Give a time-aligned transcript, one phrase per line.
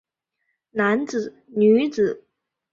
[0.71, 2.25] 男子女子